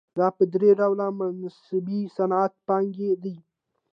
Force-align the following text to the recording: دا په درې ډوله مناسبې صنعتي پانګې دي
دا 0.17 0.27
په 0.37 0.43
درې 0.53 0.71
ډوله 0.79 1.05
مناسبې 1.19 1.99
صنعتي 2.15 2.57
پانګې 2.67 3.11
دي 3.23 3.35